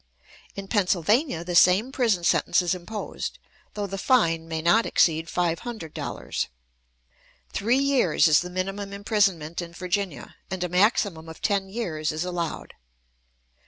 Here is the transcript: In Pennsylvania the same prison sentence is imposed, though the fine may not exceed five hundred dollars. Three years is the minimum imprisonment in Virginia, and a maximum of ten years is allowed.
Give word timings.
In 0.55 0.67
Pennsylvania 0.67 1.43
the 1.43 1.53
same 1.53 1.91
prison 1.91 2.23
sentence 2.23 2.63
is 2.63 2.73
imposed, 2.73 3.37
though 3.75 3.85
the 3.85 3.99
fine 3.99 4.47
may 4.47 4.59
not 4.59 4.87
exceed 4.87 5.29
five 5.29 5.59
hundred 5.59 5.93
dollars. 5.93 6.47
Three 7.53 7.77
years 7.77 8.27
is 8.27 8.39
the 8.39 8.49
minimum 8.49 8.93
imprisonment 8.93 9.61
in 9.61 9.73
Virginia, 9.73 10.37
and 10.49 10.63
a 10.63 10.69
maximum 10.69 11.29
of 11.29 11.39
ten 11.39 11.69
years 11.69 12.11
is 12.11 12.25
allowed. 12.25 12.73